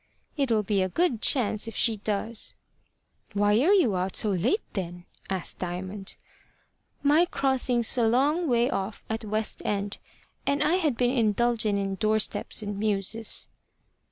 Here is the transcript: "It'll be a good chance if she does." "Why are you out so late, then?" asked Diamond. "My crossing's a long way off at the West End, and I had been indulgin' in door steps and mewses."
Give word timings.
"It'll 0.35 0.63
be 0.63 0.81
a 0.81 0.89
good 0.89 1.21
chance 1.21 1.67
if 1.67 1.75
she 1.75 1.97
does." 1.97 2.55
"Why 3.33 3.59
are 3.61 3.71
you 3.71 3.95
out 3.95 4.15
so 4.15 4.31
late, 4.31 4.63
then?" 4.73 5.05
asked 5.29 5.59
Diamond. 5.59 6.15
"My 7.03 7.25
crossing's 7.25 7.95
a 7.99 8.07
long 8.07 8.49
way 8.49 8.67
off 8.67 9.03
at 9.11 9.19
the 9.19 9.27
West 9.29 9.61
End, 9.63 9.99
and 10.47 10.63
I 10.63 10.77
had 10.77 10.97
been 10.97 11.15
indulgin' 11.15 11.77
in 11.77 11.93
door 11.93 12.17
steps 12.17 12.63
and 12.63 12.79
mewses." 12.79 13.47